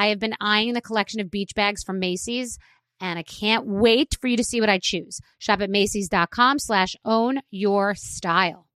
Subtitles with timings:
[0.00, 2.58] I have been eyeing the collection of beach bags from Macy's
[3.02, 5.20] and I can't wait for you to see what I choose.
[5.38, 8.66] Shop at Macy's.com slash own your style.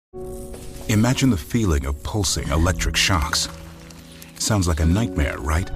[0.90, 3.48] Imagine the feeling of pulsing electric shocks.
[4.38, 5.70] Sounds like a nightmare, right?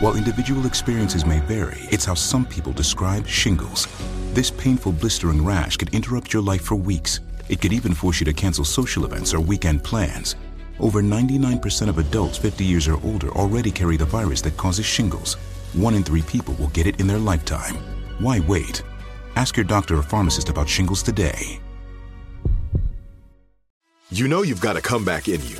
[0.00, 3.86] While individual experiences may vary, it's how some people describe shingles.
[4.32, 7.20] This painful blistering rash could interrupt your life for weeks.
[7.48, 10.34] It could even force you to cancel social events or weekend plans.
[10.80, 15.34] Over 99% of adults 50 years or older already carry the virus that causes shingles.
[15.74, 17.76] One in three people will get it in their lifetime.
[18.18, 18.82] Why wait?
[19.36, 21.60] Ask your doctor or pharmacist about shingles today.
[24.10, 25.56] You know you've got a comeback in you.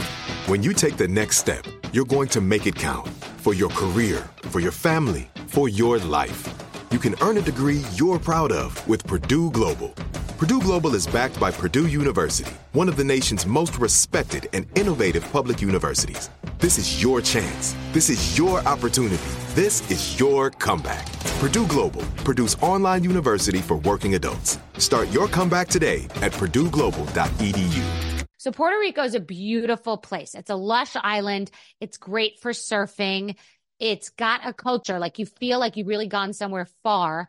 [0.47, 4.29] When you take the next step, you're going to make it count for your career,
[4.45, 6.49] for your family, for your life.
[6.91, 9.95] You can earn a degree you're proud of with Purdue Global.
[10.41, 15.23] Purdue Global is backed by Purdue University, one of the nation's most respected and innovative
[15.33, 16.31] public universities.
[16.57, 17.77] This is your chance.
[17.93, 19.23] This is your opportunity.
[19.49, 21.05] This is your comeback.
[21.41, 24.59] Purdue Global, Purdue's online university for working adults.
[24.79, 28.25] Start your comeback today at purdueglobal.edu.
[28.39, 30.35] So Puerto Rico is a beautiful place.
[30.35, 31.51] It's a lush island.
[31.83, 33.37] It's great for surfing.
[33.79, 37.29] It's got a culture like you feel like you've really gone somewhere far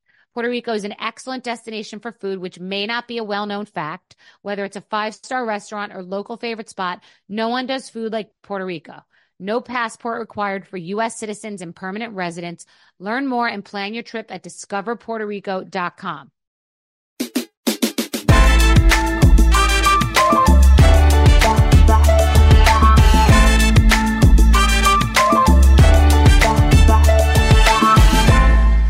[0.33, 3.65] Puerto Rico is an excellent destination for food, which may not be a well known
[3.65, 4.15] fact.
[4.41, 8.31] Whether it's a five star restaurant or local favorite spot, no one does food like
[8.41, 9.03] Puerto Rico.
[9.39, 11.17] No passport required for U.S.
[11.17, 12.65] citizens and permanent residents.
[12.99, 16.31] Learn more and plan your trip at discoverpuertorico.com.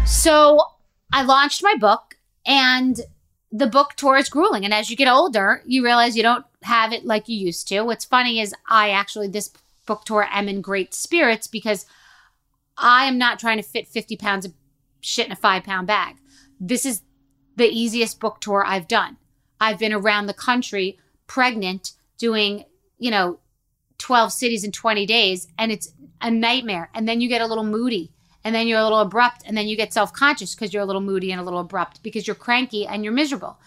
[0.06, 0.60] So
[1.14, 3.00] I launched my book and
[3.52, 4.64] the book tour is grueling.
[4.64, 7.82] And as you get older, you realize you don't have it like you used to.
[7.82, 9.52] What's funny is I actually, this
[9.86, 11.86] book tour, am in great spirits because
[12.78, 14.54] I am not trying to fit 50 pounds of
[15.02, 16.16] shit in a five pound bag.
[16.60, 17.02] This is
[17.58, 19.18] the easiest book tour I've done.
[19.60, 20.98] I've been around the country
[21.28, 22.66] pregnant doing,
[22.98, 23.40] you know,
[23.98, 26.90] 12 cities in 20 days and it's a nightmare.
[26.94, 28.12] And then you get a little moody
[28.44, 31.02] and then you're a little abrupt and then you get self-conscious because you're a little
[31.02, 33.60] moody and a little abrupt because you're cranky and you're miserable.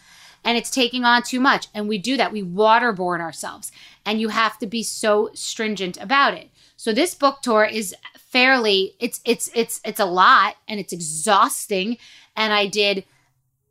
[0.44, 2.32] And it's taking on too much and we do that.
[2.32, 3.72] We waterboard ourselves
[4.04, 6.50] and you have to be so stringent about it.
[6.76, 11.96] So this book tour is fairly it's it's it's it's a lot and it's exhausting.
[12.36, 13.04] And i did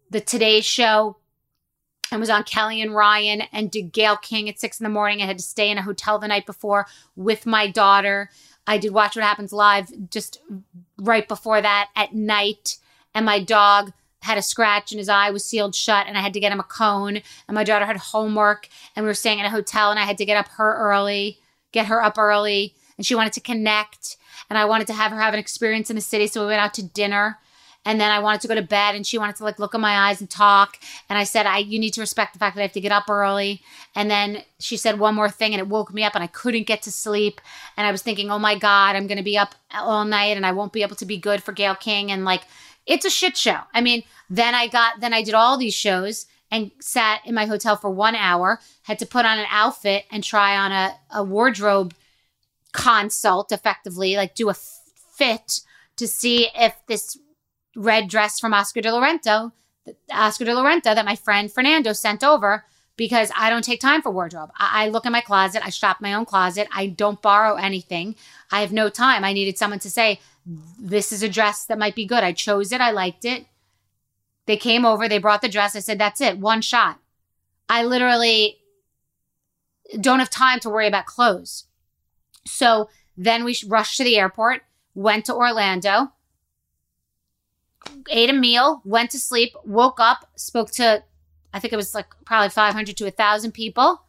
[0.09, 1.18] the today show
[2.13, 5.22] I was on Kelly and Ryan and did Gayle King at six in the morning.
[5.22, 6.85] I had to stay in a hotel the night before
[7.16, 8.29] with my daughter.
[8.68, 10.40] I did Watch What Happens Live just
[10.97, 12.78] right before that at night.
[13.16, 16.34] And my dog had a scratch and his eye was sealed shut and I had
[16.34, 17.18] to get him a cone.
[17.47, 20.18] And my daughter had homework and we were staying in a hotel and I had
[20.19, 21.40] to get up her early,
[21.72, 22.75] get her up early.
[22.97, 24.18] And she wanted to connect
[24.50, 26.28] and I wanted to have her have an experience in the city.
[26.28, 27.40] So we went out to dinner
[27.85, 29.81] and then I wanted to go to bed and she wanted to like look in
[29.81, 30.77] my eyes and talk.
[31.09, 32.91] And I said, I you need to respect the fact that I have to get
[32.91, 33.61] up early.
[33.95, 36.67] And then she said one more thing and it woke me up and I couldn't
[36.67, 37.41] get to sleep.
[37.75, 40.51] And I was thinking, oh my God, I'm gonna be up all night and I
[40.53, 42.11] won't be able to be good for Gayle King.
[42.11, 42.43] And like
[42.85, 43.59] it's a shit show.
[43.73, 47.47] I mean, then I got then I did all these shows and sat in my
[47.47, 51.23] hotel for one hour, had to put on an outfit and try on a, a
[51.23, 51.96] wardrobe
[52.73, 55.61] consult effectively, like do a fit
[55.96, 57.17] to see if this
[57.75, 59.52] red dress from Oscar de Laurento,
[60.11, 62.66] Oscar de la Renta that my friend Fernando sent over
[62.96, 64.52] because I don't take time for wardrobe.
[64.58, 68.16] I, I, look in my closet, I shop my own closet, I don't borrow anything.
[68.52, 69.23] I have no time.
[69.23, 70.20] I needed someone to say,
[70.79, 72.23] This is a dress that might be good.
[72.23, 73.47] I chose it, I liked it.
[74.46, 75.75] They came over, they brought the dress.
[75.75, 76.99] I said, That's it, one shot.
[77.67, 78.59] I literally
[79.99, 81.66] don't have time to worry about clothes.
[82.46, 84.61] So then we rushed to the airport,
[84.93, 86.11] went to Orlando
[88.09, 91.03] ate a meal, went to sleep, woke up, spoke to
[91.53, 94.02] I think it was like probably 500 to 1,000 people.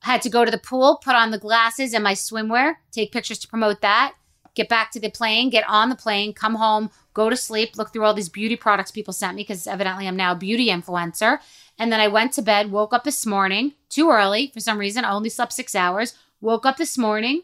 [0.00, 3.38] Had to go to the pool, put on the glasses and my swimwear, take pictures
[3.40, 4.14] to promote that,
[4.54, 7.92] get back to the plane, get on the plane, come home, go to sleep, look
[7.92, 11.38] through all these beauty products people sent me because evidently I'm now a beauty influencer.
[11.78, 15.04] And then I went to bed, woke up this morning too early for some reason.
[15.04, 16.14] I only slept six hours.
[16.40, 17.42] Woke up this morning,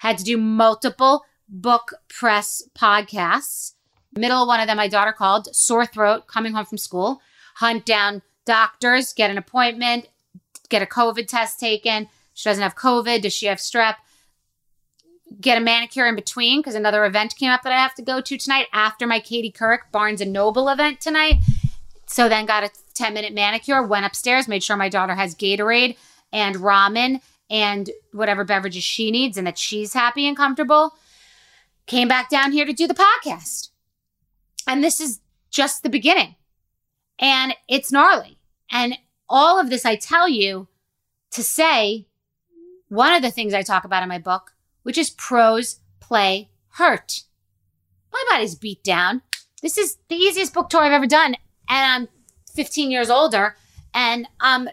[0.00, 3.74] had to do multiple book press podcasts.
[4.16, 7.20] Middle of one of them, my daughter called, sore throat, coming home from school,
[7.56, 10.08] hunt down doctors, get an appointment,
[10.68, 12.08] get a COVID test taken.
[12.34, 13.22] She doesn't have COVID.
[13.22, 13.96] Does she have strep?
[15.40, 18.20] Get a manicure in between because another event came up that I have to go
[18.20, 21.36] to tonight after my Katie Couric Barnes and Noble event tonight.
[22.06, 25.96] So then got a 10 minute manicure, went upstairs, made sure my daughter has Gatorade
[26.32, 30.94] and ramen and whatever beverages she needs and that she's happy and comfortable.
[31.90, 33.70] Came back down here to do the podcast.
[34.64, 35.18] And this is
[35.50, 36.36] just the beginning.
[37.18, 38.38] And it's gnarly.
[38.70, 38.96] And
[39.28, 40.68] all of this I tell you
[41.32, 42.06] to say
[42.90, 44.52] one of the things I talk about in my book,
[44.84, 47.24] which is pros play hurt.
[48.12, 49.22] My body's beat down.
[49.60, 51.34] This is the easiest book tour I've ever done.
[51.68, 52.08] And I'm
[52.54, 53.56] 15 years older
[53.92, 54.68] and I'm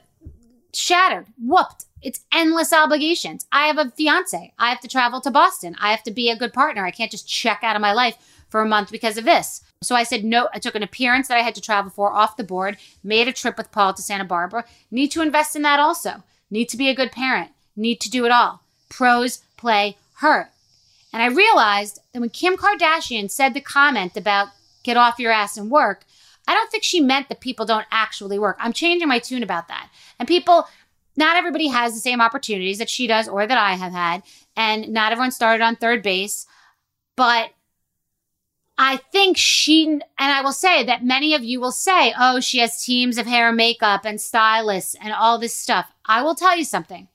[0.72, 1.87] shattered, whooped.
[2.02, 3.46] It's endless obligations.
[3.52, 4.54] I have a fiance.
[4.58, 5.76] I have to travel to Boston.
[5.80, 6.86] I have to be a good partner.
[6.86, 8.18] I can't just check out of my life
[8.50, 9.62] for a month because of this.
[9.82, 10.50] So I said no.
[10.54, 13.34] I took an appearance that I had to travel for off the board, made a
[13.34, 14.66] trip with Paul to Santa Barbara.
[14.92, 16.24] Need to invest in that also.
[16.50, 17.52] Need to be a good parent.
[17.76, 18.62] Need to do it all.
[18.90, 20.50] Pros play hurt.
[21.14, 24.50] And I realized that when Kim Kardashian said the comment about
[24.84, 26.04] get off your ass and work,
[26.48, 28.58] I don't think she meant that people don't actually work.
[28.60, 29.90] I'm changing my tune about that.
[30.18, 30.68] And people,
[31.18, 34.24] not everybody has the same opportunities that she does or that I have had.
[34.56, 36.46] And not everyone started on third base.
[37.16, 37.50] But
[38.78, 42.60] I think she, and I will say that many of you will say, oh, she
[42.60, 45.92] has teams of hair and makeup and stylists and all this stuff.
[46.06, 47.08] I will tell you something.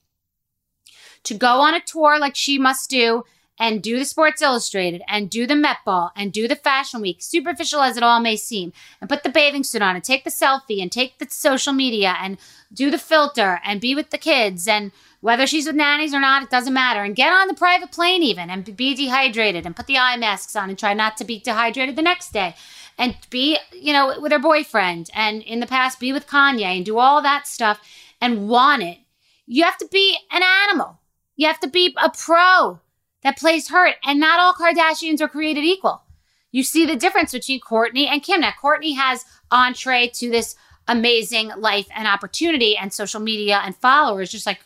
[1.23, 3.23] To go on a tour like she must do
[3.59, 7.21] and do the Sports Illustrated and do the Met Ball and do the Fashion Week,
[7.21, 10.29] superficial as it all may seem, and put the bathing suit on and take the
[10.29, 12.37] selfie and take the social media and
[12.73, 14.91] do the filter and be with the kids and
[15.23, 17.01] whether she's with nannies or not, it doesn't matter.
[17.01, 20.53] And get on the private plane even and be dehydrated and put the eye masks
[20.53, 22.55] on and try not to be dehydrated the next day.
[22.97, 26.85] And be, you know, with her boyfriend and in the past be with Kanye and
[26.85, 27.79] do all that stuff
[28.19, 28.97] and want it.
[29.45, 30.99] You have to be an animal.
[31.37, 32.81] You have to be a pro
[33.23, 33.95] that plays hurt.
[34.05, 36.03] And not all Kardashians are created equal.
[36.51, 38.41] You see the difference between Kourtney and Kim.
[38.41, 40.55] Now, Kourtney has entree to this
[40.87, 44.59] amazing life and opportunity and social media and followers, just like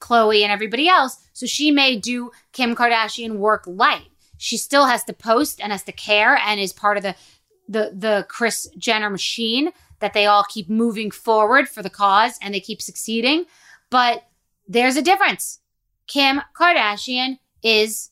[0.00, 1.18] Khloe and everybody else.
[1.32, 4.08] So she may do Kim Kardashian work light.
[4.38, 7.14] She still has to post and has to care and is part of the
[7.66, 9.70] the the Kris Jenner machine
[10.00, 13.46] that they all keep moving forward for the cause and they keep succeeding.
[13.90, 14.24] But
[14.68, 15.60] there's a difference.
[16.06, 18.10] Kim Kardashian is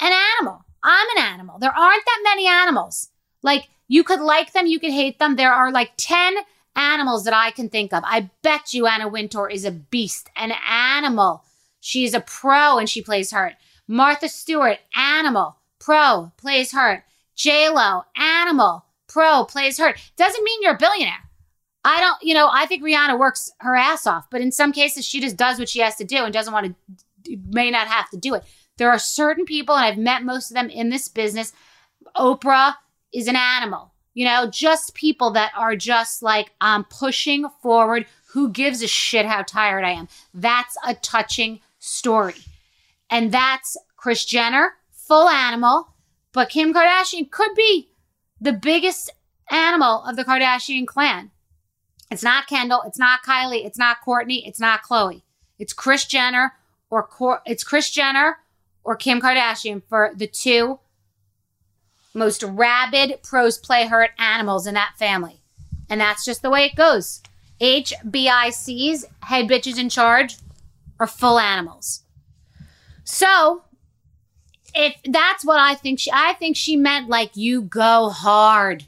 [0.00, 0.64] an animal.
[0.82, 1.58] I'm an animal.
[1.58, 3.08] There aren't that many animals.
[3.42, 5.34] Like you could like them, you could hate them.
[5.34, 6.34] There are like 10
[6.76, 8.02] animals that I can think of.
[8.06, 11.44] I bet you Anna Wintour is a beast, an animal.
[11.80, 13.54] She's a pro and she plays hurt.
[13.88, 17.02] Martha Stewart, animal, pro, plays hurt.
[17.44, 19.98] Lo, animal, pro, plays hurt.
[20.16, 21.28] Doesn't mean you're a billionaire.
[21.84, 25.04] I don't, you know, I think Rihanna works her ass off, but in some cases
[25.04, 26.74] she just does what she has to do and doesn't want to,
[27.48, 28.44] may not have to do it.
[28.78, 31.52] There are certain people, and I've met most of them in this business.
[32.16, 32.74] Oprah
[33.12, 33.92] is an animal.
[34.14, 38.06] You know, just people that are just like, I'm pushing forward.
[38.32, 40.08] Who gives a shit how tired I am?
[40.34, 42.34] That's a touching story.
[43.10, 45.88] And that's Kris Jenner, full animal.
[46.32, 47.90] But Kim Kardashian could be
[48.40, 49.10] the biggest
[49.50, 51.30] animal of the Kardashian clan.
[52.10, 52.82] It's not Kendall.
[52.86, 53.64] It's not Kylie.
[53.64, 55.22] It's not Kourtney, It's not Khloe.
[55.58, 56.52] It's Kris Jenner
[56.92, 58.36] or Cor- it's Kris Jenner
[58.84, 60.78] or Kim Kardashian for the two
[62.12, 65.40] most rabid pros play hurt animals in that family.
[65.88, 67.22] And that's just the way it goes.
[67.62, 70.36] HBICs, head bitches in charge,
[71.00, 72.02] are full animals.
[73.04, 73.64] So,
[74.74, 78.84] if that's what I think she I think she meant like you go hard.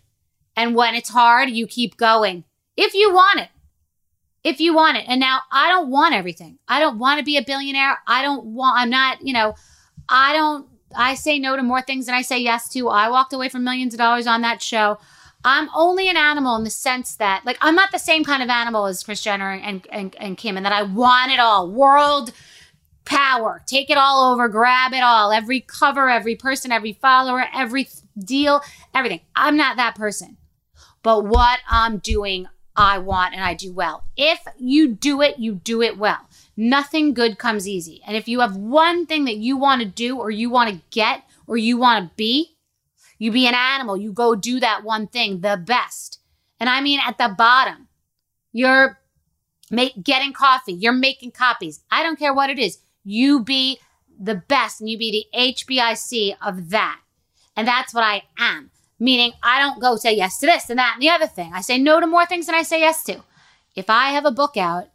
[0.54, 2.44] And when it's hard, you keep going.
[2.76, 3.48] If you want it.
[4.44, 5.06] If you want it.
[5.08, 6.58] And now I don't want everything.
[6.68, 7.98] I don't want to be a billionaire.
[8.06, 9.54] I don't want I'm not, you know,
[10.08, 12.88] I don't I say no to more things than I say yes to.
[12.88, 14.98] I walked away from millions of dollars on that show.
[15.46, 18.48] I'm only an animal in the sense that, like, I'm not the same kind of
[18.48, 21.70] animal as Kris Jenner and, and, and Kim, and that I want it all.
[21.70, 22.32] World
[23.04, 23.62] power.
[23.66, 25.32] Take it all over, grab it all.
[25.32, 28.62] Every cover, every person, every follower, every deal,
[28.94, 29.20] everything.
[29.36, 30.38] I'm not that person.
[31.04, 34.04] but what I'm doing, I want and I do well.
[34.16, 36.28] If you do it, you do it well.
[36.56, 38.02] Nothing good comes easy.
[38.06, 40.80] And if you have one thing that you want to do or you want to
[40.90, 42.56] get or you want to be,
[43.18, 43.96] you be an animal.
[43.96, 46.20] You go do that one thing the best.
[46.58, 47.88] And I mean at the bottom.
[48.52, 49.00] You're
[49.70, 50.72] make, getting coffee.
[50.72, 51.80] You're making copies.
[51.90, 52.78] I don't care what it is.
[53.04, 53.78] You be
[54.18, 57.00] the best and you be the HBIC of that.
[57.56, 58.70] And that's what I am.
[59.04, 61.52] Meaning I don't go say yes to this and that and the other thing.
[61.52, 63.22] I say no to more things than I say yes to.
[63.74, 64.88] If I have a book out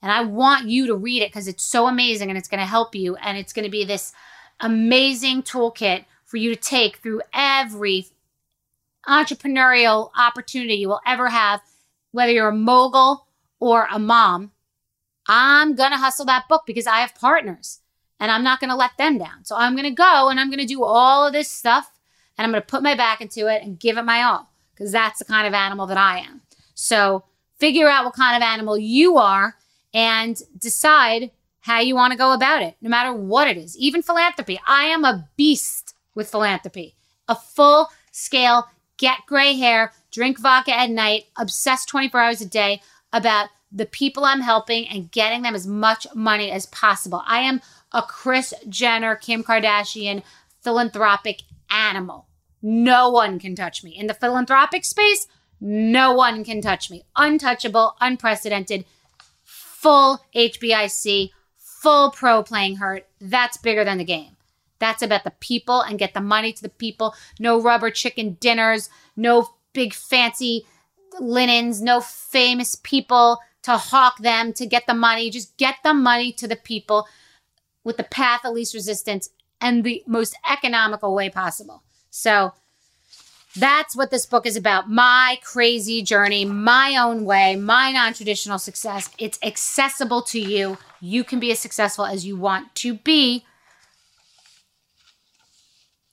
[0.00, 2.64] and I want you to read it because it's so amazing and it's going to
[2.64, 4.12] help you and it's going to be this
[4.60, 8.06] amazing toolkit for you to take through every
[9.08, 11.60] entrepreneurial opportunity you will ever have,
[12.12, 13.26] whether you're a mogul
[13.58, 14.52] or a mom.
[15.26, 17.80] I'm going to hustle that book because I have partners
[18.20, 19.44] and I'm not going to let them down.
[19.44, 21.90] So I'm going to go and I'm going to do all of this stuff
[22.36, 24.92] and I'm going to put my back into it and give it my all because
[24.92, 26.42] that's the kind of animal that I am.
[26.74, 27.24] So
[27.58, 29.56] figure out what kind of animal you are
[29.94, 33.76] and decide how you want to go about it, no matter what it is.
[33.76, 34.60] Even philanthropy.
[34.66, 36.94] I am a beast with philanthropy,
[37.28, 42.82] a full scale, get gray hair, drink vodka at night, obsessed 24 hours a day
[43.12, 47.22] about the people I'm helping and getting them as much money as possible.
[47.26, 47.60] I am
[47.92, 50.22] a Kris Jenner, Kim Kardashian
[50.62, 52.25] philanthropic animal.
[52.62, 53.90] No one can touch me.
[53.90, 55.26] In the philanthropic space,
[55.60, 57.04] no one can touch me.
[57.16, 58.84] Untouchable, unprecedented,
[59.44, 63.06] full HBIC, full pro playing hurt.
[63.20, 64.36] That's bigger than the game.
[64.78, 67.14] That's about the people and get the money to the people.
[67.38, 70.66] No rubber chicken dinners, no big fancy
[71.18, 75.30] linens, no famous people to hawk them to get the money.
[75.30, 77.06] Just get the money to the people
[77.84, 81.82] with the path of least resistance and the most economical way possible.
[82.16, 82.54] So
[83.54, 84.90] that's what this book is about.
[84.90, 89.10] My crazy journey, my own way, my non traditional success.
[89.18, 90.78] It's accessible to you.
[90.98, 93.44] You can be as successful as you want to be,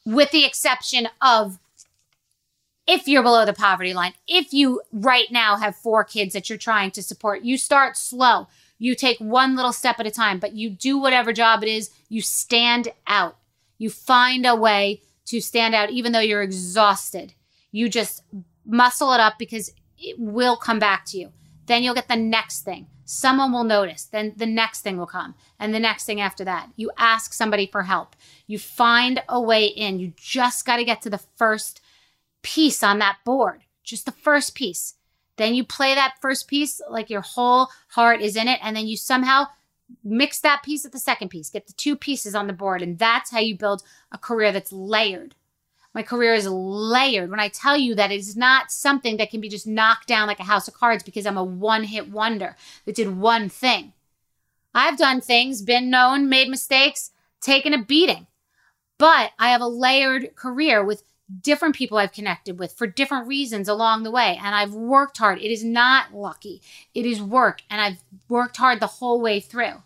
[0.05, 1.57] with the exception of
[2.85, 6.57] if you're below the poverty line, if you right now have four kids that you're
[6.57, 8.47] trying to support, you start slow.
[8.77, 11.91] You take one little step at a time, but you do whatever job it is,
[12.09, 13.37] you stand out.
[13.77, 17.33] You find a way to stand out, even though you're exhausted.
[17.71, 18.23] You just
[18.65, 21.31] muscle it up because it will come back to you.
[21.65, 22.87] Then you'll get the next thing.
[23.05, 24.05] Someone will notice.
[24.05, 25.35] Then the next thing will come.
[25.59, 26.69] And the next thing after that.
[26.75, 28.15] You ask somebody for help.
[28.47, 29.99] You find a way in.
[29.99, 31.81] You just got to get to the first
[32.41, 34.95] piece on that board, just the first piece.
[35.37, 38.59] Then you play that first piece like your whole heart is in it.
[38.61, 39.47] And then you somehow
[40.03, 42.81] mix that piece with the second piece, get the two pieces on the board.
[42.81, 45.35] And that's how you build a career that's layered.
[45.93, 47.29] My career is layered.
[47.29, 50.39] When I tell you that it's not something that can be just knocked down like
[50.39, 53.93] a house of cards because I'm a one hit wonder that did one thing.
[54.73, 58.25] I've done things, been known, made mistakes, taken a beating.
[58.97, 61.03] But I have a layered career with
[61.41, 64.39] different people I've connected with for different reasons along the way.
[64.41, 65.39] And I've worked hard.
[65.39, 66.61] It is not lucky,
[66.93, 67.61] it is work.
[67.69, 69.83] And I've worked hard the whole way through.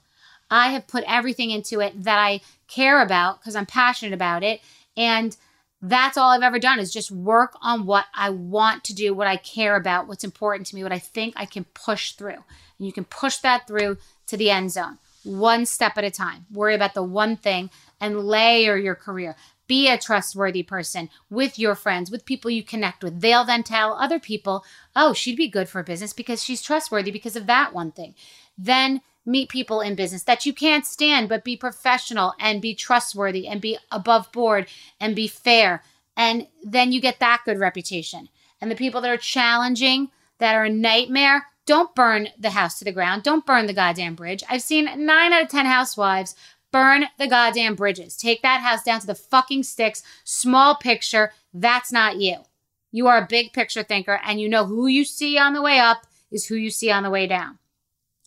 [0.50, 4.62] I have put everything into it that I care about because I'm passionate about it.
[4.96, 5.36] And
[5.82, 9.28] that's all I've ever done is just work on what I want to do, what
[9.28, 12.44] I care about, what's important to me, what I think I can push through.
[12.78, 16.46] And you can push that through to the end zone, one step at a time.
[16.52, 19.36] Worry about the one thing and layer your career.
[19.68, 23.20] Be a trustworthy person with your friends, with people you connect with.
[23.20, 24.64] They'll then tell other people,
[24.96, 28.16] oh, she'd be good for business because she's trustworthy because of that one thing.
[28.58, 33.46] Then meet people in business that you can't stand, but be professional and be trustworthy
[33.48, 34.68] and be above board
[35.02, 35.84] and be fair.
[36.16, 38.30] And then you get that good reputation.
[38.62, 42.86] And the people that are challenging, that are a nightmare, don't burn the house to
[42.86, 43.24] the ground.
[43.24, 44.44] Don't burn the goddamn bridge.
[44.50, 46.34] I've seen nine out of 10 housewives
[46.72, 48.18] Burn the goddamn bridges.
[48.18, 50.04] Take that house down to the fucking sticks.
[50.24, 51.32] Small picture.
[51.54, 52.44] That's not you.
[52.92, 55.80] You are a big picture thinker, and you know who you see on the way
[55.80, 57.60] up is who you see on the way down.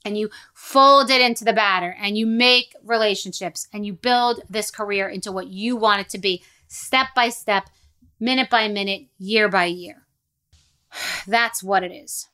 [0.05, 4.71] And you fold it into the batter and you make relationships and you build this
[4.71, 7.69] career into what you want it to be step by step,
[8.19, 10.07] minute by minute, year by year.
[11.27, 12.30] That's what it is.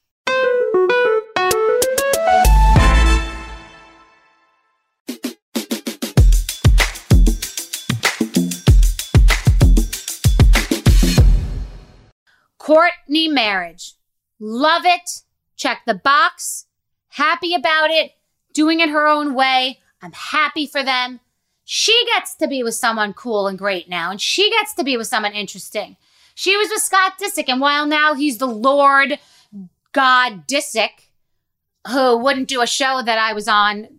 [12.67, 13.95] Kourtney marriage.
[14.41, 15.23] Love it.
[15.55, 16.67] Check the box.
[17.11, 18.11] Happy about it.
[18.53, 19.79] Doing it her own way.
[20.03, 21.21] I'm happy for them.
[21.65, 24.97] She gets to be with someone cool and great now, and she gets to be
[24.97, 25.97] with someone interesting.
[26.35, 29.19] She was with Scott Disick, and while now he's the Lord
[29.93, 31.11] God Disick,
[31.87, 33.96] who wouldn't do a show that I was on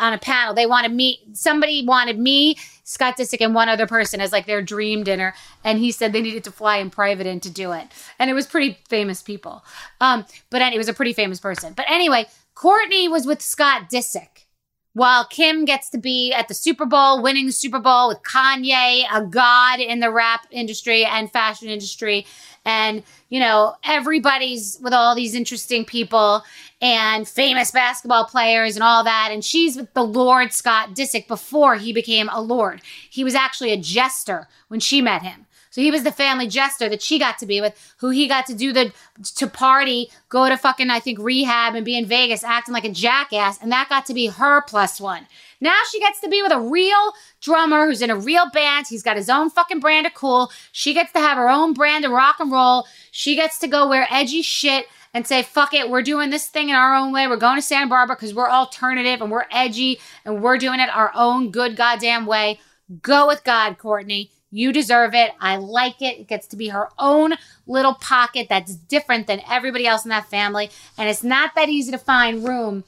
[0.00, 0.54] on a panel.
[0.54, 4.62] They wanted me, somebody wanted me, Scott Disick, and one other person as like their
[4.62, 5.34] dream dinner.
[5.64, 7.88] And he said they needed to fly in private in to do it.
[8.18, 9.64] And it was pretty famous people.
[10.00, 11.72] Um, but it was a pretty famous person.
[11.74, 14.35] But anyway, Kourtney was with Scott Disick.
[14.96, 19.04] While Kim gets to be at the Super Bowl, winning the Super Bowl with Kanye,
[19.12, 22.26] a god in the rap industry and fashion industry.
[22.64, 26.44] And, you know, everybody's with all these interesting people
[26.80, 29.28] and famous basketball players and all that.
[29.32, 32.80] And she's with the Lord Scott Disick before he became a Lord.
[33.10, 35.45] He was actually a jester when she met him.
[35.76, 38.46] So he was the family jester that she got to be with, who he got
[38.46, 38.94] to do the
[39.34, 42.90] to party, go to fucking I think rehab and be in Vegas acting like a
[42.90, 45.26] jackass, and that got to be her plus one.
[45.60, 48.86] Now she gets to be with a real drummer who's in a real band.
[48.88, 50.50] He's got his own fucking brand of cool.
[50.72, 52.86] She gets to have her own brand of rock and roll.
[53.10, 56.70] She gets to go wear edgy shit and say, fuck it, we're doing this thing
[56.70, 57.26] in our own way.
[57.26, 60.88] We're going to Santa Barbara because we're alternative and we're edgy and we're doing it
[60.88, 62.60] our own good goddamn way.
[63.02, 64.30] Go with God, Kourtney.
[64.50, 65.32] You deserve it.
[65.40, 66.20] I like it.
[66.20, 67.34] It gets to be her own
[67.66, 70.70] little pocket that's different than everybody else in that family.
[70.96, 72.84] And it's not that easy to find room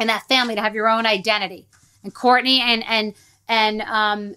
[0.00, 1.66] in that family to have your own identity.
[2.02, 3.14] And Kourtney and and
[3.48, 4.36] and um,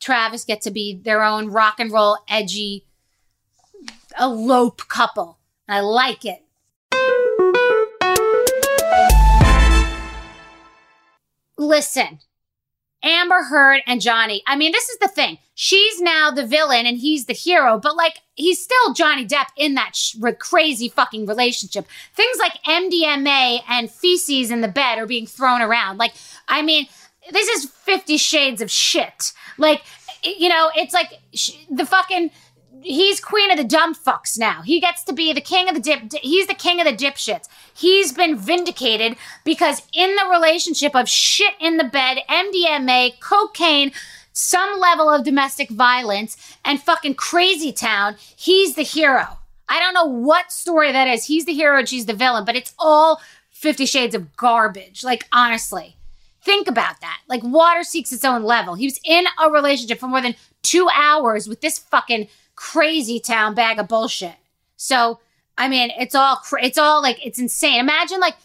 [0.00, 2.84] Travis get to be their own rock and roll, edgy,
[4.18, 5.38] elope couple.
[5.68, 6.42] I like it.
[11.58, 12.20] Listen,
[13.02, 14.42] Amber Heard and Johnny.
[14.46, 15.38] I mean, this is the thing.
[15.54, 19.74] She's now the villain and he's the hero, but like he's still Johnny Depp in
[19.74, 21.86] that sh- crazy fucking relationship.
[22.14, 25.98] Things like MDMA and feces in the bed are being thrown around.
[25.98, 26.14] Like,
[26.48, 26.86] I mean,
[27.30, 29.32] this is 50 shades of shit.
[29.56, 29.82] Like,
[30.22, 32.30] you know, it's like sh- the fucking
[32.86, 34.62] he's queen of the dumb fucks now.
[34.62, 36.12] He gets to be the king of the dip.
[36.22, 37.48] He's the king of the dipshits.
[37.74, 43.92] He's been vindicated because in the relationship of shit in the bed, MDMA, cocaine,
[44.32, 49.38] some level of domestic violence, and fucking crazy town, he's the hero.
[49.68, 51.24] I don't know what story that is.
[51.24, 55.02] He's the hero and she's the villain, but it's all Fifty Shades of garbage.
[55.02, 55.96] Like, honestly.
[56.42, 57.18] Think about that.
[57.26, 58.76] Like, water seeks its own level.
[58.76, 63.54] He was in a relationship for more than two hours with this fucking crazy town
[63.54, 64.34] bag of bullshit.
[64.76, 65.20] So,
[65.56, 67.78] I mean, it's all cra- it's all like it's insane.
[67.78, 68.36] Imagine like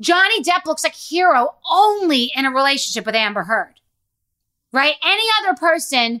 [0.00, 3.74] Johnny Depp looks like hero only in a relationship with Amber Heard.
[4.72, 4.94] Right?
[5.04, 6.20] Any other person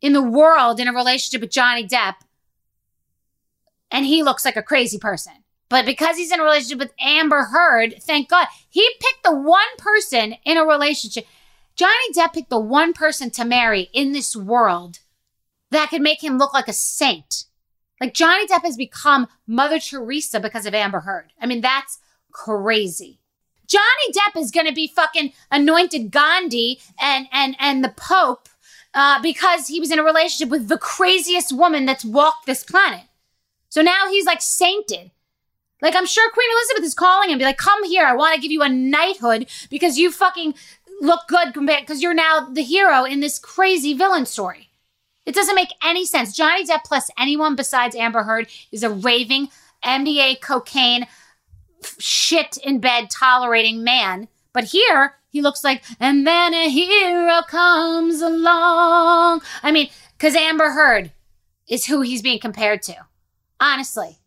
[0.00, 2.14] in the world in a relationship with Johnny Depp
[3.90, 5.32] and he looks like a crazy person.
[5.68, 9.60] But because he's in a relationship with Amber Heard, thank God, he picked the one
[9.78, 11.26] person in a relationship.
[11.76, 15.00] Johnny Depp picked the one person to marry in this world
[15.70, 17.44] that could make him look like a saint.
[18.00, 21.32] Like Johnny Depp has become Mother Teresa because of Amber Heard.
[21.40, 21.98] I mean, that's
[22.32, 23.20] crazy.
[23.66, 28.48] Johnny Depp is going to be fucking anointed Gandhi and and and the Pope
[28.94, 33.02] uh, because he was in a relationship with the craziest woman that's walked this planet.
[33.68, 35.12] So now he's like sainted.
[35.80, 38.40] Like I'm sure Queen Elizabeth is calling him, be like, "Come here, I want to
[38.40, 40.54] give you a knighthood because you fucking
[41.00, 44.69] look good compared because you're now the hero in this crazy villain story."
[45.30, 46.34] It doesn't make any sense.
[46.34, 49.48] Johnny Depp plus anyone besides Amber Heard is a raving
[49.84, 51.06] MDA cocaine
[51.98, 54.26] shit in bed tolerating man.
[54.52, 59.42] But here he looks like, and then a hero comes along.
[59.62, 61.12] I mean, because Amber Heard
[61.68, 62.96] is who he's being compared to.
[63.60, 64.18] Honestly,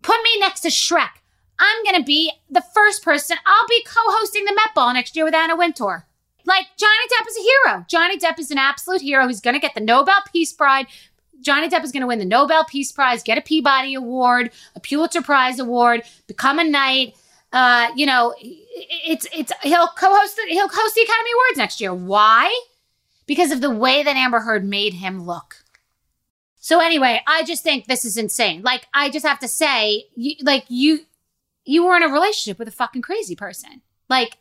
[0.00, 1.20] put me next to Shrek.
[1.58, 3.36] I'm going to be the first person.
[3.44, 6.06] I'll be co hosting the Met Ball next year with Anna Wintour.
[6.44, 7.84] Like Johnny Depp is a hero.
[7.88, 9.26] Johnny Depp is an absolute hero.
[9.26, 10.86] He's going to get the Nobel Peace Prize.
[11.40, 14.80] Johnny Depp is going to win the Nobel Peace Prize, get a Peabody Award, a
[14.80, 17.16] Pulitzer Prize Award, become a knight.
[17.52, 21.94] Uh, you know, it's it's he'll co-host the, he'll host the Academy Awards next year.
[21.94, 22.54] Why?
[23.26, 25.64] Because of the way that Amber Heard made him look.
[26.60, 28.62] So anyway, I just think this is insane.
[28.62, 31.00] Like I just have to say, you, like you
[31.64, 33.82] you were in a relationship with a fucking crazy person.
[34.08, 34.36] Like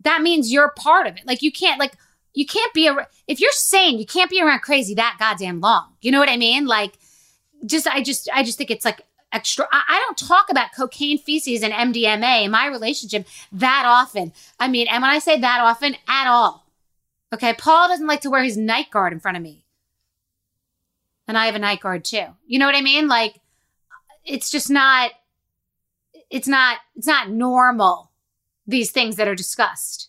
[0.00, 1.26] that means you're part of it.
[1.26, 1.94] Like you can't like
[2.32, 5.92] you can't be a if you're sane, you can't be around crazy that goddamn long.
[6.00, 6.66] You know what I mean?
[6.66, 6.98] Like
[7.66, 11.18] just I just I just think it's like extra I, I don't talk about cocaine
[11.18, 14.32] feces and MDMA in my relationship that often.
[14.58, 16.66] I mean, and when I say that often, at all.
[17.32, 19.64] Okay, Paul doesn't like to wear his night guard in front of me.
[21.28, 22.26] And I have a night guard too.
[22.44, 23.06] You know what I mean?
[23.06, 23.40] Like
[24.24, 25.12] it's just not
[26.28, 28.09] it's not it's not normal
[28.70, 30.08] these things that are discussed.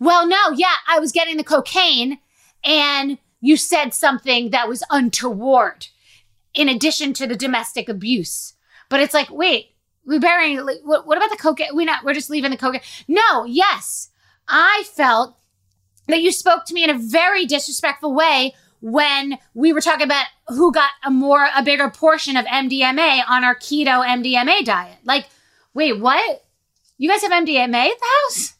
[0.00, 2.18] Well, no, yeah, I was getting the cocaine
[2.64, 5.86] and you said something that was untoward
[6.54, 8.54] in addition to the domestic abuse.
[8.88, 11.68] But it's like, wait, we're burying, like, what, what about the cocaine?
[11.72, 12.80] We're not, we're just leaving the cocaine.
[13.06, 14.10] No, yes.
[14.48, 15.36] I felt
[16.08, 20.26] that you spoke to me in a very disrespectful way when we were talking about
[20.48, 24.98] who got a more, a bigger portion of MDMA on our keto MDMA diet.
[25.04, 25.26] Like,
[25.74, 26.44] wait, what?
[26.98, 28.54] You guys have MDMA at the house?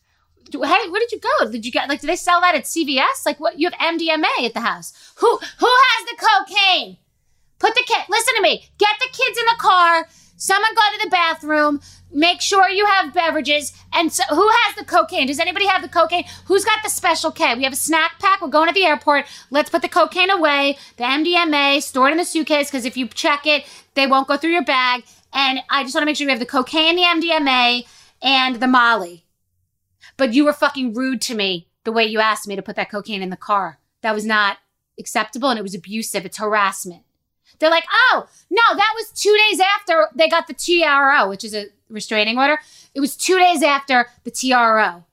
[0.50, 1.50] Do- where did you go?
[1.50, 2.00] Did you get like?
[2.00, 3.26] Did they sell that at CVS?
[3.26, 3.58] Like, what?
[3.58, 5.12] You have MDMA at the house?
[5.16, 6.96] Who who has the cocaine?
[7.58, 8.04] Put the kid.
[8.08, 8.64] Listen to me.
[8.78, 10.08] Get the kids in the car.
[10.36, 11.80] Someone go to the bathroom.
[12.12, 13.72] Make sure you have beverages.
[13.92, 15.26] And so, who has the cocaine?
[15.26, 16.24] Does anybody have the cocaine?
[16.46, 17.56] Who's got the special K?
[17.56, 18.40] We have a snack pack.
[18.40, 19.26] We're going to the airport.
[19.50, 20.78] Let's put the cocaine away.
[20.96, 24.52] The MDMA stored in the suitcase because if you check it, they won't go through
[24.52, 25.02] your bag.
[25.34, 27.86] And I just want to make sure we have the cocaine, and the MDMA,
[28.22, 29.24] and the Molly.
[30.16, 32.90] But you were fucking rude to me the way you asked me to put that
[32.90, 33.78] cocaine in the car.
[34.02, 34.58] That was not
[34.98, 36.24] acceptable and it was abusive.
[36.24, 37.02] It's harassment.
[37.58, 41.54] They're like, oh, no, that was two days after they got the TRO, which is
[41.54, 42.58] a restraining order.
[42.94, 45.04] It was two days after the TRO.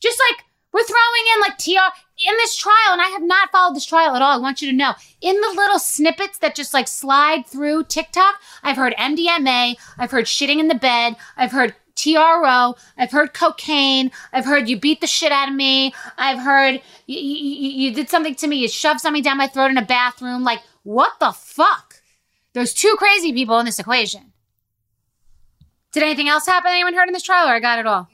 [0.00, 1.94] Just like we're throwing in like TR
[2.28, 4.38] in this trial, and I have not followed this trial at all.
[4.38, 4.94] I want you to know.
[5.20, 10.26] In the little snippets that just like slide through TikTok, I've heard MDMA, I've heard
[10.26, 15.06] shitting in the bed, I've heard TRO, I've heard cocaine, I've heard you beat the
[15.06, 19.00] shit out of me, I've heard you, you, you did something to me, you shoved
[19.00, 20.44] something down my throat in a bathroom.
[20.44, 22.02] Like, what the fuck?
[22.52, 24.32] There's two crazy people in this equation.
[25.92, 26.70] Did anything else happen?
[26.70, 28.08] Anyone heard in this trial, or I got it all?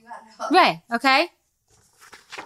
[0.50, 0.82] Right.
[0.92, 1.28] Okay.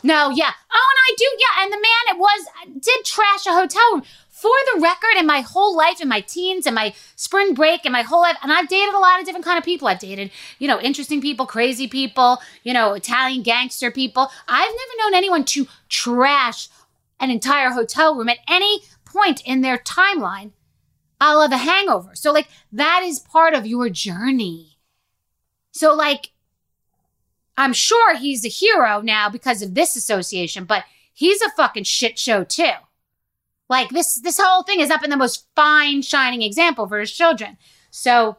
[0.03, 0.31] No.
[0.31, 0.50] Yeah.
[0.72, 1.24] Oh, and I do.
[1.38, 1.62] Yeah.
[1.62, 4.03] And the man it was did trash a hotel room.
[4.40, 7.92] For the record, in my whole life, in my teens, and my spring break, and
[7.92, 9.87] my whole life, and I've dated a lot of different kind of people.
[9.87, 14.31] I've dated, you know, interesting people, crazy people, you know, Italian gangster people.
[14.48, 16.70] I've never known anyone to trash
[17.20, 20.53] an entire hotel room at any point in their timeline,
[21.20, 22.14] a la a Hangover.
[22.14, 24.79] So, like, that is part of your journey.
[25.70, 26.31] So, like,
[27.59, 32.18] I'm sure he's a hero now because of this association, but he's a fucking shit
[32.18, 32.72] show too.
[33.70, 37.12] Like this, this whole thing is up in the most fine, shining example for his
[37.12, 37.56] children.
[37.92, 38.37] So,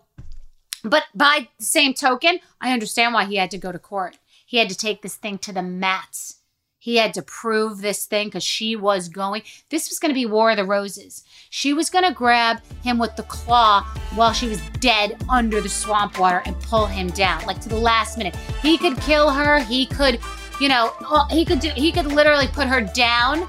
[0.83, 4.19] but by the same token, I understand why he had to go to court.
[4.45, 6.41] He had to take this thing to the mats.
[6.79, 9.43] He had to prove this thing because she was going.
[9.69, 11.23] This was going to be War of the Roses.
[11.49, 13.83] She was going to grab him with the claw
[14.15, 17.77] while she was dead under the swamp water and pull him down, like to the
[17.77, 18.35] last minute.
[18.61, 19.59] He could kill her.
[19.59, 20.19] He could,
[20.59, 21.69] you know, uh, he could do.
[21.69, 23.47] He could literally put her down.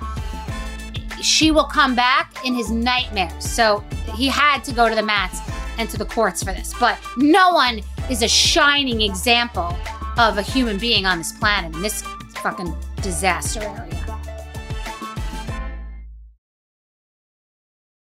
[1.20, 3.48] She will come back in his nightmares.
[3.48, 5.40] So he had to go to the mats
[5.78, 6.74] and to the courts for this.
[6.78, 9.76] But no one is a shining example
[10.18, 12.02] of a human being on this planet in this
[12.42, 14.01] fucking disaster area.